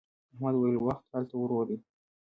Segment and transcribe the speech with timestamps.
[0.33, 1.77] احمد وويل: وخت هلته ورو دی.